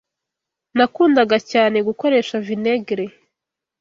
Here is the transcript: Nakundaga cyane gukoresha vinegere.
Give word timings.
Nakundaga 0.77 1.37
cyane 1.51 1.77
gukoresha 1.87 2.35
vinegere. 2.47 3.05